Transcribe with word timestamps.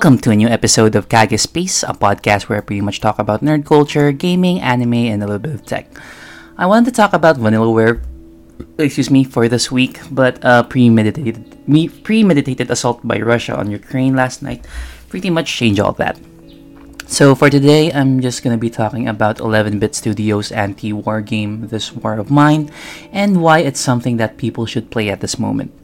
Welcome 0.00 0.24
to 0.24 0.30
a 0.30 0.34
new 0.34 0.48
episode 0.48 0.96
of 0.96 1.10
Kage 1.12 1.38
Space, 1.38 1.82
a 1.82 1.92
podcast 1.92 2.48
where 2.48 2.56
I 2.56 2.64
pretty 2.64 2.80
much 2.80 3.04
talk 3.04 3.18
about 3.18 3.44
nerd 3.44 3.66
culture, 3.66 4.12
gaming, 4.12 4.58
anime, 4.58 5.12
and 5.12 5.22
a 5.22 5.26
little 5.26 5.38
bit 5.38 5.52
of 5.52 5.66
tech. 5.66 5.92
I 6.56 6.64
wanted 6.64 6.88
to 6.88 6.96
talk 6.96 7.12
about 7.12 7.36
Vanillaware, 7.36 8.00
excuse 8.78 9.10
me, 9.10 9.24
for 9.24 9.46
this 9.46 9.70
week, 9.70 10.00
but 10.10 10.42
uh, 10.42 10.62
premeditated 10.62 11.44
premeditated 12.00 12.70
assault 12.70 13.04
by 13.04 13.20
Russia 13.20 13.52
on 13.54 13.70
Ukraine 13.70 14.16
last 14.16 14.40
night 14.40 14.64
pretty 15.12 15.28
much 15.28 15.52
changed 15.52 15.84
all 15.84 15.92
that. 16.00 16.16
So 17.04 17.34
for 17.34 17.50
today, 17.50 17.92
I'm 17.92 18.24
just 18.24 18.42
gonna 18.42 18.56
be 18.56 18.70
talking 18.70 19.06
about 19.06 19.36
11-bit 19.36 19.94
Studios 19.94 20.50
anti-war 20.50 21.20
game, 21.20 21.68
This 21.68 21.92
War 21.92 22.16
of 22.16 22.30
Mine, 22.30 22.72
and 23.12 23.42
why 23.44 23.58
it's 23.58 23.78
something 23.78 24.16
that 24.16 24.40
people 24.40 24.64
should 24.64 24.90
play 24.90 25.10
at 25.10 25.20
this 25.20 25.38
moment. 25.38 25.76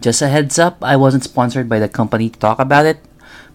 Just 0.00 0.22
a 0.22 0.28
heads 0.28 0.56
up, 0.56 0.78
I 0.86 0.94
wasn't 0.94 1.24
sponsored 1.24 1.68
by 1.68 1.80
the 1.80 1.88
company 1.88 2.30
to 2.30 2.38
talk 2.38 2.60
about 2.60 2.86
it, 2.86 3.02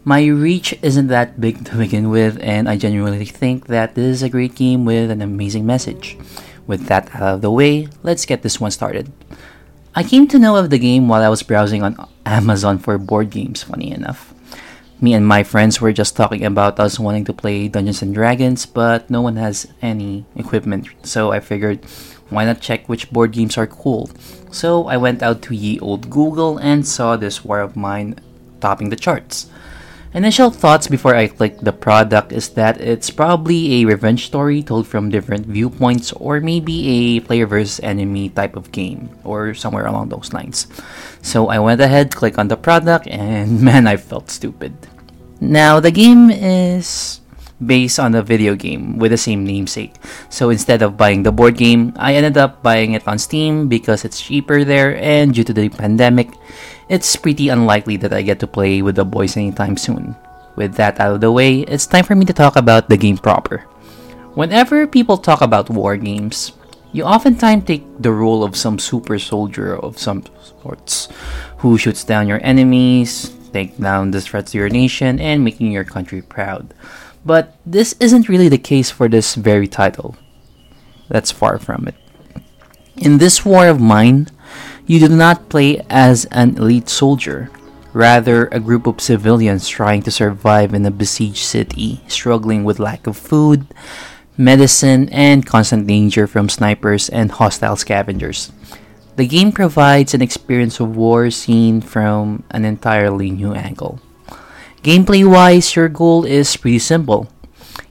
my 0.05 0.23
reach 0.23 0.77
isn't 0.83 1.07
that 1.07 1.41
big 1.41 1.65
to 1.65 1.77
begin 1.77 2.11
with, 2.11 2.37
and 2.39 2.69
I 2.69 2.77
genuinely 2.77 3.25
think 3.25 3.65
that 3.67 3.95
this 3.95 4.05
is 4.05 4.23
a 4.23 4.29
great 4.29 4.53
game 4.53 4.85
with 4.85 5.09
an 5.09 5.21
amazing 5.21 5.65
message. 5.65 6.15
With 6.67 6.85
that 6.85 7.13
out 7.15 7.23
of 7.23 7.41
the 7.41 7.49
way, 7.49 7.87
let's 8.03 8.25
get 8.25 8.43
this 8.43 8.61
one 8.61 8.69
started. 8.69 9.11
I 9.95 10.03
came 10.03 10.27
to 10.27 10.37
know 10.37 10.57
of 10.57 10.69
the 10.69 10.77
game 10.77 11.07
while 11.07 11.23
I 11.23 11.29
was 11.29 11.41
browsing 11.41 11.81
on 11.81 11.97
Amazon 12.23 12.77
for 12.77 12.99
board 12.99 13.31
games, 13.31 13.63
funny 13.63 13.91
enough. 13.91 14.31
Me 15.01 15.15
and 15.15 15.25
my 15.25 15.41
friends 15.41 15.81
were 15.81 15.91
just 15.91 16.15
talking 16.15 16.45
about 16.45 16.79
us 16.79 16.99
wanting 16.99 17.25
to 17.25 17.33
play 17.33 17.67
Dungeons 17.67 18.03
and 18.03 18.13
Dragons, 18.13 18.67
but 18.67 19.09
no 19.09 19.21
one 19.21 19.37
has 19.37 19.65
any 19.81 20.25
equipment, 20.35 20.87
so 21.01 21.31
I 21.31 21.39
figured 21.39 21.83
why 22.29 22.45
not 22.45 22.61
check 22.61 22.87
which 22.87 23.09
board 23.09 23.31
games 23.31 23.57
are 23.57 23.67
cool? 23.67 24.11
So 24.51 24.85
I 24.85 24.97
went 24.97 25.23
out 25.23 25.41
to 25.43 25.55
ye 25.55 25.79
old 25.79 26.11
Google 26.11 26.59
and 26.59 26.85
saw 26.85 27.17
this 27.17 27.43
War 27.43 27.59
of 27.59 27.75
Mine 27.75 28.19
topping 28.61 28.89
the 28.89 28.95
charts. 28.95 29.47
Initial 30.15 30.49
thoughts 30.49 30.87
before 30.87 31.13
I 31.13 31.27
click 31.27 31.59
the 31.59 31.75
product 31.75 32.31
is 32.31 32.47
that 32.55 32.79
it's 32.79 33.11
probably 33.11 33.83
a 33.83 33.85
revenge 33.85 34.27
story 34.27 34.63
told 34.63 34.87
from 34.87 35.11
different 35.11 35.45
viewpoints, 35.45 36.13
or 36.13 36.39
maybe 36.39 36.87
a 36.87 37.19
player 37.19 37.45
versus 37.45 37.83
enemy 37.83 38.29
type 38.29 38.55
of 38.55 38.71
game, 38.71 39.11
or 39.25 39.53
somewhere 39.53 39.85
along 39.85 40.07
those 40.07 40.31
lines. 40.31 40.67
So 41.21 41.49
I 41.49 41.59
went 41.59 41.81
ahead, 41.81 42.15
click 42.15 42.39
on 42.39 42.47
the 42.47 42.55
product, 42.55 43.07
and 43.07 43.59
man, 43.67 43.87
I 43.87 43.97
felt 43.97 44.31
stupid. 44.31 44.71
Now, 45.41 45.81
the 45.81 45.91
game 45.91 46.31
is 46.31 47.19
based 47.63 47.99
on 47.99 48.15
a 48.15 48.23
video 48.23 48.55
game 48.55 48.97
with 48.97 49.11
the 49.11 49.17
same 49.17 49.45
namesake. 49.45 49.95
So 50.29 50.49
instead 50.49 50.81
of 50.81 50.97
buying 50.97 51.23
the 51.23 51.31
board 51.31 51.57
game, 51.57 51.93
I 51.95 52.15
ended 52.15 52.37
up 52.37 52.61
buying 52.61 52.93
it 52.93 53.07
on 53.07 53.17
Steam 53.17 53.67
because 53.67 54.03
it's 54.03 54.19
cheaper 54.19 54.63
there, 54.63 54.97
and 54.97 55.33
due 55.33 55.43
to 55.43 55.53
the 55.53 55.69
pandemic, 55.69 56.29
it's 56.89 57.15
pretty 57.15 57.49
unlikely 57.49 57.97
that 57.97 58.13
I 58.13 58.21
get 58.21 58.39
to 58.41 58.47
play 58.47 58.81
with 58.81 58.95
the 58.95 59.05
boys 59.05 59.37
anytime 59.37 59.77
soon. 59.77 60.15
With 60.55 60.75
that 60.75 60.99
out 60.99 61.15
of 61.15 61.21
the 61.21 61.31
way, 61.31 61.61
it's 61.61 61.87
time 61.87 62.03
for 62.03 62.15
me 62.15 62.25
to 62.25 62.33
talk 62.33 62.55
about 62.55 62.89
the 62.89 62.97
game 62.97 63.17
proper. 63.17 63.65
Whenever 64.35 64.87
people 64.87 65.17
talk 65.17 65.41
about 65.41 65.69
war 65.69 65.97
games, 65.97 66.51
you 66.91 67.03
oftentimes 67.03 67.65
take 67.65 67.83
the 67.99 68.11
role 68.11 68.43
of 68.43 68.55
some 68.55 68.79
super 68.79 69.19
soldier 69.19 69.75
of 69.75 69.97
some 69.97 70.23
sorts 70.61 71.09
who 71.57 71.77
shoots 71.77 72.03
down 72.03 72.27
your 72.27 72.39
enemies, 72.43 73.35
take 73.51 73.77
down 73.77 74.11
the 74.11 74.21
threats 74.21 74.51
to 74.51 74.57
your 74.57 74.69
nation, 74.69 75.19
and 75.19 75.43
making 75.43 75.71
your 75.71 75.83
country 75.83 76.21
proud. 76.21 76.73
But 77.25 77.57
this 77.65 77.95
isn't 77.99 78.29
really 78.29 78.49
the 78.49 78.59
case 78.61 78.91
for 78.91 79.09
this 79.09 79.33
very 79.33 79.67
title. 79.67 80.15
That's 81.09 81.31
far 81.31 81.57
from 81.57 81.87
it. 81.87 81.95
In 82.95 83.17
this 83.17 83.43
war 83.43 83.67
of 83.67 83.81
mine, 83.81 84.27
you 84.85 84.99
do 84.99 85.09
not 85.09 85.49
play 85.49 85.81
as 85.89 86.25
an 86.25 86.57
elite 86.57 86.87
soldier, 86.87 87.49
rather, 87.93 88.45
a 88.47 88.59
group 88.59 88.85
of 88.85 89.01
civilians 89.01 89.67
trying 89.67 90.03
to 90.03 90.11
survive 90.11 90.73
in 90.73 90.85
a 90.85 90.91
besieged 90.91 91.43
city, 91.43 92.01
struggling 92.07 92.63
with 92.63 92.79
lack 92.79 93.07
of 93.07 93.17
food, 93.17 93.65
medicine, 94.37 95.09
and 95.09 95.45
constant 95.45 95.87
danger 95.87 96.27
from 96.27 96.47
snipers 96.47 97.09
and 97.09 97.31
hostile 97.31 97.75
scavengers. 97.75 98.51
The 99.15 99.25
game 99.25 99.51
provides 99.51 100.13
an 100.13 100.21
experience 100.21 100.79
of 100.79 100.95
war 100.95 101.31
seen 101.31 101.81
from 101.81 102.43
an 102.51 102.65
entirely 102.65 103.31
new 103.31 103.53
angle. 103.53 103.99
Gameplay 104.85 105.25
wise, 105.25 105.75
your 105.75 105.89
goal 105.89 106.25
is 106.29 106.55
pretty 106.57 106.77
simple. 106.77 107.25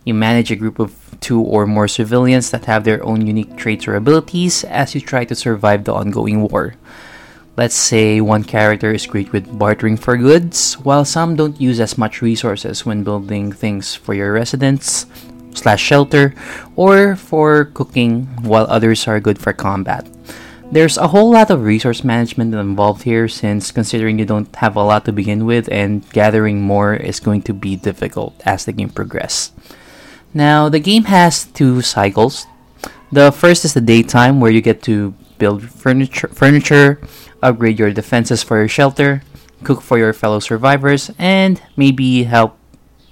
You 0.05 0.15
manage 0.15 0.53
a 0.53 0.55
group 0.55 0.79
of 0.79 0.95
two 1.19 1.43
or 1.43 1.67
more 1.67 1.89
civilians 1.89 2.53
that 2.55 2.67
have 2.67 2.85
their 2.85 3.03
own 3.03 3.27
unique 3.27 3.57
traits 3.57 3.89
or 3.89 3.97
abilities 3.97 4.63
as 4.63 4.95
you 4.95 5.01
try 5.01 5.25
to 5.25 5.35
survive 5.35 5.83
the 5.83 5.93
ongoing 5.93 6.47
war. 6.47 6.77
Let's 7.57 7.75
say 7.75 8.21
one 8.21 8.45
character 8.45 8.95
is 8.95 9.11
great 9.11 9.33
with 9.33 9.59
bartering 9.59 9.97
for 9.97 10.17
goods, 10.17 10.75
while 10.87 11.05
some 11.05 11.35
don't 11.35 11.61
use 11.61 11.81
as 11.81 11.99
much 11.99 12.23
resources 12.23 12.87
when 12.87 13.03
building 13.03 13.51
things 13.51 13.97
for 13.97 14.15
your 14.15 14.31
residence 14.31 15.07
slash 15.53 15.83
shelter 15.83 16.33
or 16.77 17.17
for 17.17 17.75
cooking, 17.75 18.27
while 18.47 18.71
others 18.71 19.09
are 19.09 19.19
good 19.19 19.41
for 19.41 19.53
combat. 19.53 20.07
There's 20.75 20.99
a 20.99 21.07
whole 21.07 21.31
lot 21.31 21.55
of 21.55 21.63
resource 21.63 22.03
management 22.03 22.53
involved 22.53 23.05
here 23.05 23.29
since 23.29 23.71
considering 23.71 24.19
you 24.19 24.27
don't 24.27 24.51
have 24.57 24.75
a 24.75 24.83
lot 24.83 25.05
to 25.05 25.13
begin 25.13 25.47
with 25.47 25.71
and 25.71 26.03
gathering 26.11 26.63
more 26.63 26.99
is 26.99 27.21
going 27.21 27.43
to 27.43 27.55
be 27.55 27.77
difficult 27.77 28.35
as 28.45 28.65
the 28.65 28.73
game 28.73 28.91
progresses. 28.91 29.53
Now, 30.35 30.69
the 30.69 30.81
game 30.81 31.05
has 31.05 31.45
two 31.45 31.81
cycles. 31.81 32.49
The 33.13 33.31
first 33.31 33.65
is 33.65 33.75
the 33.75 33.81
daytime 33.81 34.41
where 34.41 34.51
you 34.51 34.61
get 34.61 34.83
to 34.91 35.15
build 35.39 35.63
furniture, 35.63 36.27
furniture 36.35 36.99
upgrade 37.41 37.79
your 37.79 37.93
defenses 37.93 38.43
for 38.43 38.59
your 38.59 38.67
shelter, 38.67 39.23
cook 39.63 39.81
for 39.81 39.97
your 39.97 40.13
fellow 40.13 40.41
survivors, 40.41 41.09
and 41.21 41.63
maybe 41.77 42.25
help 42.25 42.59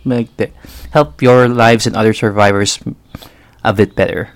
make 0.05 0.37
the, 0.37 0.51
help 0.91 1.23
your 1.23 1.47
lives 1.47 1.87
and 1.87 1.95
other 1.95 2.13
survivors 2.13 2.83
a 3.63 3.73
bit 3.73 3.95
better. 3.95 4.35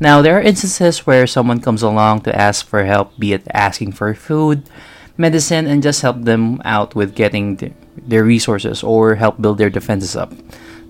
Now, 0.00 0.22
there 0.22 0.36
are 0.36 0.42
instances 0.42 1.06
where 1.06 1.26
someone 1.26 1.60
comes 1.60 1.82
along 1.82 2.22
to 2.22 2.34
ask 2.34 2.66
for 2.66 2.84
help, 2.84 3.16
be 3.18 3.32
it 3.32 3.46
asking 3.52 3.92
for 3.92 4.12
food, 4.14 4.68
medicine, 5.16 5.66
and 5.66 5.82
just 5.82 6.02
help 6.02 6.22
them 6.22 6.60
out 6.64 6.94
with 6.94 7.14
getting 7.14 7.56
the, 7.56 7.72
their 7.96 8.24
resources 8.24 8.82
or 8.82 9.14
help 9.14 9.40
build 9.40 9.58
their 9.58 9.70
defenses 9.70 10.16
up. 10.16 10.32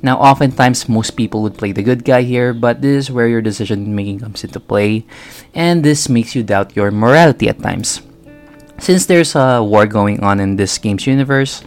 Now, 0.01 0.19
oftentimes, 0.19 0.89
most 0.89 1.13
people 1.17 1.43
would 1.43 1.57
play 1.57 1.73
the 1.73 1.83
good 1.83 2.05
guy 2.05 2.23
here, 2.23 2.53
but 2.53 2.81
this 2.81 3.07
is 3.07 3.11
where 3.11 3.29
your 3.29 3.41
decision 3.41 3.95
making 3.95 4.21
comes 4.21 4.45
into 4.45 4.61
play, 4.61 5.07
and 5.55 5.85
this 5.85 6.09
makes 6.09 6.35
you 6.35 6.43
doubt 6.43 6.77
your 6.77 6.91
morality 6.91 7.49
at 7.49 7.61
times. 7.61 8.01
Since 8.79 9.07
there's 9.07 9.35
a 9.35 9.63
war 9.63 9.87
going 9.87 10.21
on 10.21 10.41
in 10.41 10.57
this 10.57 10.77
game's 10.79 11.07
universe, 11.07 11.63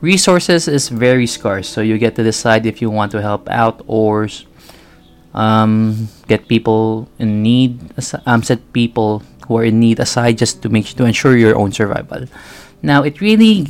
resources 0.00 0.68
is 0.68 0.88
very 0.88 1.26
scarce, 1.26 1.68
so 1.68 1.80
you 1.80 1.96
get 1.98 2.16
to 2.16 2.22
decide 2.22 2.66
if 2.66 2.82
you 2.82 2.90
want 2.90 3.12
to 3.12 3.22
help 3.22 3.48
out 3.48 3.82
or 3.86 4.28
um, 5.38 6.08
get 6.26 6.48
people 6.48 7.08
in 7.18 7.42
need, 7.42 7.78
um, 8.26 8.42
set 8.42 8.60
people 8.72 9.22
who 9.46 9.56
are 9.56 9.64
in 9.64 9.78
need 9.78 10.00
aside 10.00 10.36
just 10.36 10.60
to 10.62 10.68
make 10.68 10.86
to 10.98 11.04
ensure 11.06 11.38
your 11.38 11.56
own 11.56 11.70
survival. 11.70 12.26
Now 12.82 13.02
it 13.02 13.20
really 13.20 13.66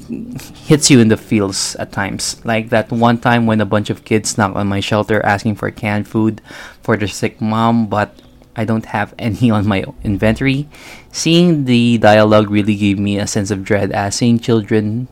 hits 0.65 0.91
you 0.91 1.01
in 1.01 1.09
the 1.09 1.17
feels 1.17 1.77
at 1.77 1.93
times. 1.93 2.41
Like 2.45 2.71
that 2.71 2.91
one 2.91 3.19
time 3.19 3.47
when 3.47 3.61
a 3.61 3.69
bunch 3.69 3.91
of 3.91 4.05
kids 4.05 4.37
knocked 4.37 4.57
on 4.57 4.67
my 4.67 4.81
shelter 4.81 5.25
asking 5.25 5.57
for 5.57 5.71
canned 5.71 6.09
food 6.09 6.41
for 6.83 6.97
their 6.97 7.09
sick 7.09 7.41
mom, 7.41 7.87
but 7.87 8.17
I 8.57 8.65
don't 8.65 8.87
have 8.87 9.15
any 9.19 9.51
on 9.51 9.69
my 9.69 9.85
inventory. 10.03 10.69
Seeing 11.13 11.65
the 11.65 11.99
dialogue 11.99 12.51
really 12.51 12.77
gave 12.77 12.99
me 12.99 13.19
a 13.19 13.27
sense 13.27 13.51
of 13.51 13.63
dread 13.63 13.93
as 13.93 14.17
seeing 14.17 14.41
children 14.41 15.09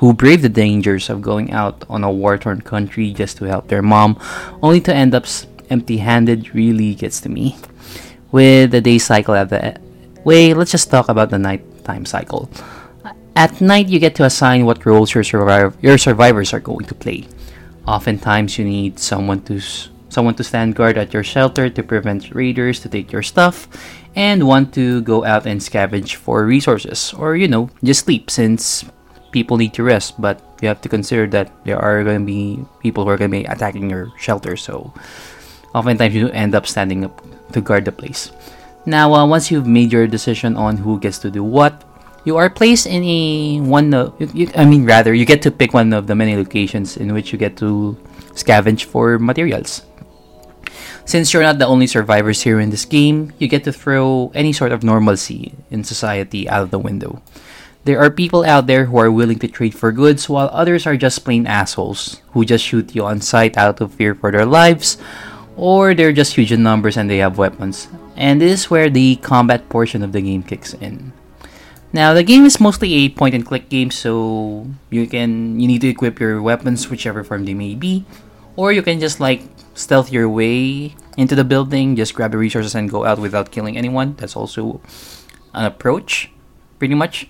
who 0.00 0.14
brave 0.14 0.40
the 0.40 0.48
dangers 0.48 1.10
of 1.10 1.20
going 1.20 1.52
out 1.52 1.84
on 1.90 2.02
a 2.02 2.10
war 2.10 2.38
torn 2.38 2.62
country 2.62 3.12
just 3.12 3.36
to 3.36 3.44
help 3.44 3.68
their 3.68 3.82
mom, 3.82 4.18
only 4.62 4.80
to 4.80 4.94
end 4.94 5.14
up 5.14 5.26
empty 5.70 5.98
handed, 5.98 6.54
really 6.54 6.94
gets 6.94 7.20
to 7.22 7.28
me. 7.28 7.56
With 8.30 8.70
the 8.72 8.80
day 8.80 8.98
cycle 8.98 9.34
at 9.34 9.48
the 9.48 9.80
way, 10.24 10.54
let's 10.54 10.70
just 10.70 10.90
talk 10.90 11.08
about 11.08 11.30
the 11.30 11.38
nighttime 11.38 12.04
cycle. 12.04 12.50
At 13.34 13.60
night, 13.60 13.88
you 13.88 13.98
get 13.98 14.14
to 14.16 14.24
assign 14.24 14.66
what 14.66 14.84
roles 14.84 15.14
your, 15.14 15.24
surviv- 15.24 15.80
your 15.82 15.98
survivors 15.98 16.52
are 16.52 16.60
going 16.60 16.84
to 16.86 16.94
play. 16.94 17.26
Oftentimes, 17.86 18.58
you 18.58 18.64
need 18.64 18.98
someone 18.98 19.42
to 19.44 19.60
someone 20.10 20.34
to 20.34 20.42
stand 20.42 20.74
guard 20.74 20.98
at 20.98 21.14
your 21.14 21.22
shelter 21.22 21.70
to 21.70 21.82
prevent 21.82 22.34
raiders 22.34 22.80
to 22.80 22.88
take 22.88 23.12
your 23.12 23.22
stuff, 23.22 23.68
and 24.16 24.46
want 24.46 24.74
to 24.74 25.00
go 25.02 25.24
out 25.24 25.46
and 25.46 25.60
scavenge 25.60 26.16
for 26.16 26.44
resources, 26.44 27.14
or 27.14 27.36
you 27.36 27.46
know, 27.46 27.70
just 27.84 28.04
sleep 28.04 28.28
since 28.28 28.84
people 29.30 29.56
need 29.56 29.72
to 29.72 29.82
rest. 29.82 30.20
But 30.20 30.42
you 30.60 30.68
have 30.68 30.82
to 30.82 30.88
consider 30.88 31.26
that 31.28 31.50
there 31.64 31.78
are 31.78 32.02
going 32.02 32.20
to 32.20 32.26
be 32.26 32.58
people 32.80 33.04
who 33.04 33.10
are 33.10 33.16
going 33.16 33.30
to 33.30 33.38
be 33.38 33.44
attacking 33.44 33.88
your 33.88 34.12
shelter, 34.18 34.56
so 34.56 34.92
oftentimes 35.74 36.14
you 36.14 36.28
end 36.30 36.54
up 36.54 36.66
standing 36.66 37.04
up 37.04 37.20
to 37.52 37.60
guard 37.60 37.84
the 37.84 37.92
place. 37.92 38.30
Now, 38.86 39.12
uh, 39.12 39.26
once 39.26 39.50
you've 39.50 39.66
made 39.66 39.92
your 39.92 40.06
decision 40.06 40.56
on 40.56 40.78
who 40.78 40.98
gets 40.98 41.18
to 41.18 41.30
do 41.30 41.44
what, 41.44 41.84
you 42.24 42.36
are 42.36 42.50
placed 42.50 42.86
in 42.86 43.04
a 43.04 43.60
one 43.60 43.92
of 43.94 44.14
you, 44.20 44.28
you, 44.34 44.50
I 44.56 44.64
mean 44.64 44.84
rather 44.84 45.14
you 45.14 45.24
get 45.24 45.42
to 45.42 45.50
pick 45.50 45.72
one 45.72 45.92
of 45.92 46.06
the 46.06 46.14
many 46.14 46.36
locations 46.36 46.96
in 46.96 47.12
which 47.14 47.32
you 47.32 47.38
get 47.38 47.56
to 47.58 47.96
scavenge 48.32 48.84
for 48.84 49.18
materials. 49.18 49.82
Since 51.04 51.32
you're 51.32 51.42
not 51.42 51.58
the 51.58 51.66
only 51.66 51.86
survivors 51.86 52.42
here 52.42 52.60
in 52.60 52.70
this 52.70 52.84
game, 52.84 53.32
you 53.38 53.48
get 53.48 53.64
to 53.64 53.72
throw 53.72 54.30
any 54.34 54.52
sort 54.52 54.70
of 54.70 54.84
normalcy 54.84 55.54
in 55.70 55.82
society 55.82 56.48
out 56.48 56.62
of 56.62 56.70
the 56.70 56.78
window. 56.78 57.20
There 57.84 57.98
are 57.98 58.10
people 58.10 58.44
out 58.44 58.66
there 58.66 58.84
who 58.84 58.98
are 58.98 59.10
willing 59.10 59.38
to 59.40 59.48
trade 59.48 59.74
for 59.74 59.90
goods, 59.90 60.28
while 60.28 60.50
others 60.52 60.86
are 60.86 60.96
just 60.96 61.24
plain 61.24 61.46
assholes 61.46 62.20
who 62.32 62.44
just 62.44 62.64
shoot 62.64 62.94
you 62.94 63.04
on 63.04 63.20
sight 63.22 63.56
out 63.56 63.80
of 63.80 63.94
fear 63.94 64.14
for 64.14 64.30
their 64.30 64.44
lives, 64.44 64.98
or 65.60 65.92
they're 65.92 66.16
just 66.16 66.32
huge 66.32 66.50
in 66.50 66.64
numbers 66.64 66.96
and 66.96 67.12
they 67.12 67.20
have 67.20 67.36
weapons. 67.36 67.86
And 68.16 68.40
this 68.40 68.64
is 68.64 68.70
where 68.72 68.88
the 68.88 69.16
combat 69.16 69.68
portion 69.68 70.02
of 70.02 70.12
the 70.12 70.24
game 70.24 70.42
kicks 70.42 70.72
in. 70.72 71.12
Now 71.92 72.14
the 72.14 72.24
game 72.24 72.46
is 72.46 72.58
mostly 72.58 73.04
a 73.04 73.08
point 73.10 73.34
and 73.34 73.44
click 73.44 73.68
game, 73.68 73.90
so 73.90 74.64
you 74.88 75.06
can 75.06 75.60
you 75.60 75.68
need 75.68 75.82
to 75.82 75.88
equip 75.92 76.18
your 76.18 76.40
weapons 76.40 76.88
whichever 76.88 77.22
form 77.22 77.44
they 77.44 77.52
may 77.52 77.74
be, 77.74 78.06
or 78.56 78.72
you 78.72 78.80
can 78.80 79.00
just 79.00 79.20
like 79.20 79.42
stealth 79.74 80.10
your 80.10 80.30
way 80.30 80.94
into 81.18 81.34
the 81.34 81.44
building, 81.44 81.96
just 81.96 82.14
grab 82.14 82.30
the 82.30 82.38
resources 82.38 82.74
and 82.74 82.88
go 82.88 83.04
out 83.04 83.18
without 83.18 83.50
killing 83.50 83.76
anyone. 83.76 84.14
That's 84.16 84.36
also 84.36 84.80
an 85.52 85.66
approach, 85.66 86.30
pretty 86.78 86.94
much. 86.94 87.26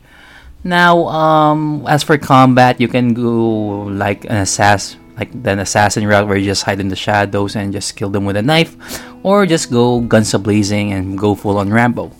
Now, 0.62 1.08
um, 1.08 1.88
as 1.88 2.04
for 2.04 2.18
combat, 2.20 2.80
you 2.84 2.86
can 2.86 3.16
go 3.16 3.88
like 3.88 4.28
an 4.28 4.44
assassin, 4.44 4.99
like 5.20 5.30
an 5.44 5.60
assassin 5.60 6.06
route 6.06 6.26
where 6.26 6.36
you 6.36 6.46
just 6.46 6.64
hide 6.64 6.80
in 6.80 6.88
the 6.88 6.96
shadows 6.96 7.54
and 7.54 7.72
just 7.72 7.94
kill 7.94 8.08
them 8.08 8.24
with 8.24 8.36
a 8.36 8.42
knife, 8.42 8.74
or 9.22 9.44
just 9.44 9.70
go 9.70 10.00
guns 10.00 10.32
a 10.32 10.38
blazing 10.38 10.92
and 10.92 11.18
go 11.18 11.34
full 11.36 11.58
on 11.58 11.70
Rambo. 11.70 12.10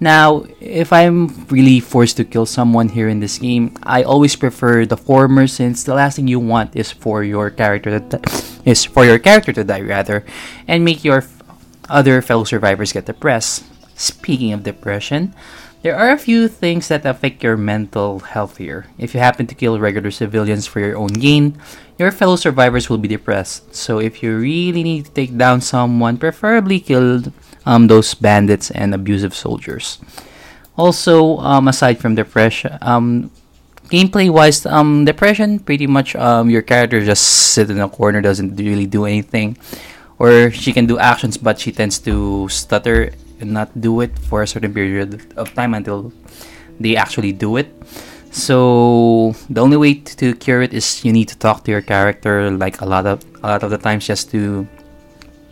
Now, 0.00 0.44
if 0.60 0.92
I'm 0.92 1.46
really 1.46 1.80
forced 1.80 2.16
to 2.18 2.24
kill 2.24 2.46
someone 2.46 2.88
here 2.88 3.08
in 3.08 3.20
this 3.20 3.38
game, 3.38 3.74
I 3.82 4.02
always 4.02 4.36
prefer 4.36 4.86
the 4.86 4.96
former 4.96 5.46
since 5.46 5.84
the 5.84 5.94
last 5.94 6.16
thing 6.16 6.28
you 6.28 6.40
want 6.40 6.74
is 6.74 6.90
for 6.90 7.22
your 7.22 7.50
character 7.50 7.98
to 7.98 8.20
is 8.64 8.84
for 8.84 9.04
your 9.04 9.18
character 9.18 9.52
to 9.52 9.64
die 9.64 9.80
rather 9.80 10.24
and 10.66 10.84
make 10.84 11.04
your 11.04 11.18
f- 11.18 11.42
other 11.88 12.22
fellow 12.22 12.44
survivors 12.44 12.92
get 12.92 13.06
depressed. 13.06 13.64
Speaking 13.94 14.52
of 14.52 14.64
depression, 14.64 15.34
there 15.84 15.94
are 15.94 16.16
a 16.16 16.18
few 16.18 16.48
things 16.48 16.88
that 16.88 17.04
affect 17.04 17.44
your 17.44 17.60
mental 17.60 18.20
health 18.20 18.56
here. 18.56 18.88
If 18.96 19.12
you 19.12 19.20
happen 19.20 19.46
to 19.46 19.54
kill 19.54 19.78
regular 19.78 20.10
civilians 20.10 20.64
for 20.64 20.80
your 20.80 20.96
own 20.96 21.12
gain, 21.12 21.60
your 21.98 22.10
fellow 22.10 22.36
survivors 22.36 22.88
will 22.88 22.96
be 22.96 23.06
depressed. 23.06 23.76
So 23.76 24.00
if 24.00 24.22
you 24.22 24.32
really 24.38 24.82
need 24.82 25.04
to 25.04 25.10
take 25.12 25.36
down 25.36 25.60
someone, 25.60 26.16
preferably 26.16 26.80
kill 26.80 27.24
um, 27.66 27.88
those 27.88 28.14
bandits 28.14 28.70
and 28.70 28.94
abusive 28.94 29.36
soldiers. 29.36 30.00
Also, 30.78 31.36
um, 31.44 31.68
aside 31.68 32.00
from 32.00 32.14
depression, 32.14 32.78
um, 32.80 33.30
gameplay 33.92 34.32
wise, 34.32 34.64
um, 34.64 35.04
depression 35.04 35.58
pretty 35.58 35.86
much 35.86 36.16
um, 36.16 36.48
your 36.48 36.62
character 36.62 37.04
just 37.04 37.52
sit 37.52 37.68
in 37.68 37.78
a 37.78 37.90
corner, 37.90 38.22
doesn't 38.22 38.56
really 38.56 38.86
do 38.86 39.04
anything, 39.04 39.58
or 40.18 40.50
she 40.50 40.72
can 40.72 40.86
do 40.86 40.98
actions, 40.98 41.36
but 41.36 41.60
she 41.60 41.70
tends 41.70 41.98
to 41.98 42.48
stutter 42.48 43.12
and 43.44 43.52
not 43.52 43.68
do 43.76 44.00
it 44.00 44.16
for 44.16 44.40
a 44.40 44.48
certain 44.48 44.72
period 44.72 45.20
of 45.36 45.52
time 45.52 45.76
until 45.76 46.12
they 46.80 46.96
actually 46.96 47.32
do 47.32 47.60
it. 47.60 47.68
So 48.32 49.36
the 49.52 49.60
only 49.60 49.76
way 49.76 50.00
to 50.18 50.34
cure 50.34 50.62
it 50.64 50.72
is 50.72 51.04
you 51.04 51.12
need 51.12 51.28
to 51.28 51.38
talk 51.38 51.62
to 51.64 51.70
your 51.70 51.84
character 51.84 52.50
like 52.50 52.80
a 52.80 52.88
lot 52.88 53.06
of 53.06 53.22
a 53.44 53.46
lot 53.54 53.62
of 53.62 53.70
the 53.70 53.78
times 53.78 54.08
just 54.08 54.32
to 54.32 54.66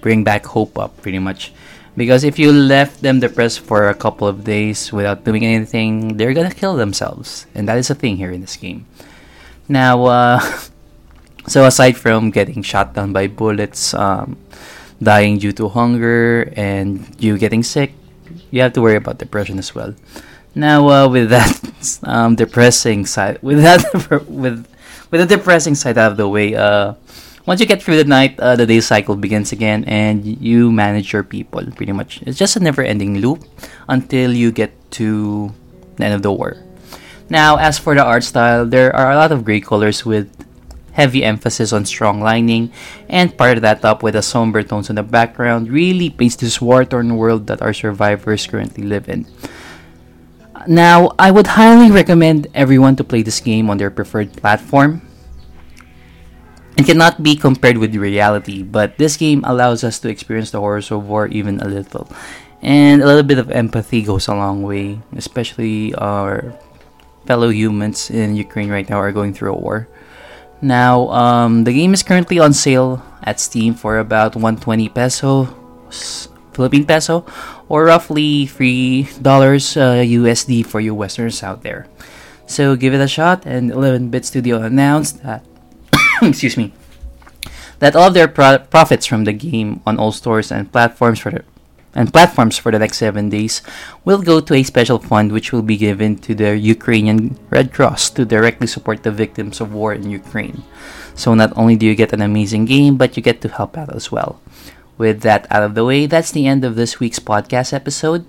bring 0.00 0.24
back 0.24 0.42
hope 0.48 0.74
up 0.74 0.90
pretty 0.98 1.20
much 1.20 1.52
because 1.96 2.24
if 2.24 2.38
you 2.38 2.52
left 2.52 3.02
them 3.02 3.20
depressed 3.20 3.60
for 3.60 3.88
a 3.88 3.94
couple 3.94 4.26
of 4.26 4.44
days 4.44 4.92
without 4.92 5.24
doing 5.24 5.44
anything, 5.44 6.16
they're 6.16 6.32
gonna 6.32 6.54
kill 6.54 6.74
themselves, 6.74 7.46
and 7.54 7.68
that 7.68 7.76
is 7.76 7.90
a 7.90 7.94
thing 7.94 8.16
here 8.16 8.30
in 8.30 8.40
this 8.40 8.56
game. 8.56 8.86
Now, 9.68 10.04
uh, 10.06 10.40
so 11.46 11.66
aside 11.66 11.96
from 11.96 12.30
getting 12.30 12.62
shot 12.62 12.94
down 12.94 13.12
by 13.12 13.26
bullets, 13.28 13.94
um, 13.94 14.38
dying 15.02 15.38
due 15.38 15.52
to 15.52 15.68
hunger, 15.68 16.52
and 16.56 17.04
you 17.18 17.38
getting 17.38 17.62
sick, 17.62 17.92
you 18.50 18.62
have 18.62 18.72
to 18.74 18.80
worry 18.80 18.96
about 18.96 19.18
depression 19.18 19.58
as 19.58 19.74
well. 19.74 19.94
Now, 20.54 20.88
uh, 20.88 21.08
with 21.08 21.30
that 21.30 21.52
um, 22.04 22.36
depressing 22.36 23.06
side, 23.06 23.38
with 23.42 23.62
that 23.62 23.82
with 24.28 24.66
with 25.10 25.20
the 25.20 25.36
depressing 25.36 25.74
side 25.74 25.98
out 25.98 26.12
of 26.12 26.16
the 26.16 26.28
way, 26.28 26.54
uh, 26.54 26.94
once 27.46 27.60
you 27.60 27.66
get 27.66 27.82
through 27.82 27.96
the 27.96 28.04
night, 28.04 28.38
uh, 28.38 28.56
the 28.56 28.66
day 28.66 28.80
cycle 28.80 29.16
begins 29.16 29.52
again, 29.52 29.84
and 29.84 30.24
you 30.24 30.70
manage 30.70 31.12
your 31.12 31.22
people 31.22 31.64
pretty 31.72 31.92
much. 31.92 32.22
It's 32.22 32.38
just 32.38 32.56
a 32.56 32.60
never 32.60 32.82
ending 32.82 33.18
loop 33.18 33.44
until 33.88 34.32
you 34.32 34.52
get 34.52 34.72
to 35.02 35.52
the 35.96 36.04
end 36.04 36.14
of 36.14 36.22
the 36.22 36.32
war. 36.32 36.56
Now, 37.28 37.56
as 37.56 37.78
for 37.78 37.94
the 37.94 38.04
art 38.04 38.24
style, 38.24 38.66
there 38.66 38.94
are 38.94 39.10
a 39.10 39.16
lot 39.16 39.32
of 39.32 39.44
great 39.44 39.64
colors 39.64 40.04
with 40.04 40.28
heavy 40.92 41.24
emphasis 41.24 41.72
on 41.72 41.84
strong 41.84 42.20
lining, 42.20 42.72
and 43.08 43.36
of 43.36 43.62
that 43.62 43.84
up 43.84 44.02
with 44.02 44.14
the 44.14 44.22
somber 44.22 44.62
tones 44.62 44.88
in 44.88 44.96
the 44.96 45.02
background 45.02 45.68
really 45.68 46.10
paints 46.10 46.36
this 46.36 46.60
war 46.60 46.84
torn 46.84 47.16
world 47.16 47.46
that 47.48 47.62
our 47.62 47.74
survivors 47.74 48.46
currently 48.46 48.84
live 48.84 49.08
in. 49.08 49.26
Now, 50.66 51.10
I 51.18 51.30
would 51.30 51.58
highly 51.58 51.90
recommend 51.90 52.46
everyone 52.54 52.96
to 52.96 53.04
play 53.04 53.22
this 53.22 53.40
game 53.40 53.68
on 53.68 53.78
their 53.78 53.90
preferred 53.90 54.32
platform 54.34 55.02
it 56.76 56.86
cannot 56.86 57.22
be 57.22 57.36
compared 57.36 57.76
with 57.76 57.94
reality, 57.94 58.62
but 58.62 58.96
this 58.96 59.16
game 59.16 59.44
allows 59.44 59.84
us 59.84 59.98
to 60.00 60.08
experience 60.08 60.50
the 60.50 60.60
horrors 60.60 60.90
of 60.90 61.06
war 61.06 61.28
even 61.28 61.60
a 61.60 61.68
little. 61.68 62.08
And 62.62 63.02
a 63.02 63.06
little 63.06 63.22
bit 63.22 63.38
of 63.38 63.50
empathy 63.50 64.02
goes 64.02 64.28
a 64.28 64.34
long 64.34 64.62
way, 64.62 65.00
especially 65.14 65.94
our 65.94 66.56
fellow 67.26 67.50
humans 67.50 68.08
in 68.08 68.36
Ukraine 68.36 68.70
right 68.70 68.88
now 68.88 68.96
are 68.96 69.12
going 69.12 69.34
through 69.34 69.52
a 69.52 69.58
war. 69.58 69.88
Now, 70.62 71.10
um, 71.10 71.64
the 71.64 71.72
game 71.74 71.92
is 71.92 72.04
currently 72.04 72.38
on 72.38 72.54
sale 72.54 73.02
at 73.24 73.40
Steam 73.40 73.74
for 73.74 73.98
about 73.98 74.36
120 74.36 74.88
peso, 74.90 75.50
Philippine 76.54 76.86
peso, 76.86 77.26
or 77.68 77.86
roughly 77.86 78.46
$3 78.46 79.10
uh, 79.10 80.06
USD 80.06 80.64
for 80.64 80.78
you 80.80 80.94
Westerners 80.94 81.42
out 81.42 81.62
there. 81.62 81.88
So 82.46 82.76
give 82.76 82.94
it 82.94 83.00
a 83.00 83.08
shot, 83.08 83.44
and 83.44 83.72
11 83.72 84.10
Bit 84.10 84.24
Studio 84.24 84.62
announced 84.62 85.22
that 85.24 85.44
excuse 86.22 86.56
me, 86.56 86.72
that 87.80 87.96
all 87.96 88.08
of 88.08 88.14
their 88.14 88.28
pro- 88.28 88.58
profits 88.58 89.06
from 89.06 89.24
the 89.24 89.32
game 89.32 89.82
on 89.84 89.98
all 89.98 90.12
stores 90.12 90.52
and 90.52 90.70
platforms 90.70 91.18
for 91.18 91.30
the 91.30 91.42
and 91.94 92.12
platforms 92.12 92.56
for 92.56 92.72
the 92.72 92.78
next 92.78 92.98
seven 92.98 93.28
days 93.28 93.60
will 94.04 94.22
go 94.22 94.40
to 94.40 94.54
a 94.54 94.62
special 94.62 94.98
fund 94.98 95.32
which 95.32 95.52
will 95.52 95.62
be 95.62 95.76
given 95.76 96.16
to 96.16 96.34
the 96.34 96.56
Ukrainian 96.56 97.38
Red 97.50 97.72
Cross 97.72 98.10
to 98.16 98.24
directly 98.24 98.66
support 98.66 99.02
the 99.02 99.12
victims 99.12 99.60
of 99.60 99.74
war 99.74 99.92
in 99.92 100.08
Ukraine. 100.10 100.64
So 101.14 101.34
not 101.34 101.52
only 101.56 101.76
do 101.76 101.86
you 101.86 101.94
get 101.94 102.12
an 102.12 102.22
amazing 102.22 102.64
game, 102.64 102.96
but 102.96 103.16
you 103.16 103.22
get 103.22 103.40
to 103.42 103.48
help 103.48 103.76
out 103.76 103.94
as 103.94 104.10
well. 104.10 104.40
With 104.96 105.20
that 105.22 105.46
out 105.50 105.62
of 105.62 105.74
the 105.74 105.84
way, 105.84 106.06
that's 106.06 106.32
the 106.32 106.46
end 106.46 106.64
of 106.64 106.76
this 106.76 107.00
week's 107.00 107.18
podcast 107.18 107.72
episode. 107.72 108.24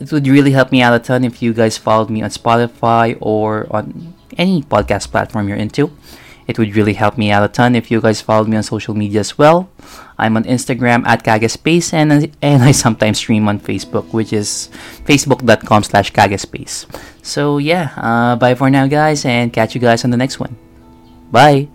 It 0.00 0.12
would 0.12 0.26
really 0.26 0.52
help 0.52 0.72
me 0.72 0.82
out 0.82 0.92
a 0.92 0.98
ton 0.98 1.24
if 1.24 1.40
you 1.40 1.54
guys 1.54 1.78
followed 1.78 2.10
me 2.10 2.20
on 2.20 2.30
Spotify 2.30 3.16
or 3.20 3.66
on 3.70 4.14
any 4.36 4.62
podcast 4.62 5.10
platform 5.10 5.48
you're 5.48 5.56
into. 5.56 5.92
It 6.46 6.58
would 6.58 6.74
really 6.76 6.94
help 6.94 7.16
me 7.16 7.30
out 7.30 7.44
a 7.44 7.48
ton 7.48 7.74
if 7.74 7.90
you 7.90 8.00
guys 8.00 8.20
followed 8.20 8.48
me 8.48 8.56
on 8.56 8.62
social 8.62 8.94
media 8.94 9.20
as 9.20 9.38
well. 9.38 9.68
I'm 10.18 10.36
on 10.36 10.44
Instagram 10.44 11.06
at 11.06 11.24
kagespace 11.24 11.92
and, 11.92 12.30
and 12.42 12.62
I 12.62 12.72
sometimes 12.72 13.18
stream 13.18 13.48
on 13.48 13.60
Facebook, 13.60 14.12
which 14.12 14.32
is 14.32 14.68
facebook.com 15.04 15.82
slash 15.82 16.12
kagespace. 16.12 16.86
So 17.22 17.58
yeah, 17.58 17.90
uh, 17.96 18.36
bye 18.36 18.54
for 18.54 18.70
now 18.70 18.86
guys 18.86 19.24
and 19.24 19.52
catch 19.52 19.74
you 19.74 19.80
guys 19.80 20.04
on 20.04 20.10
the 20.10 20.16
next 20.16 20.38
one. 20.38 20.56
Bye! 21.30 21.73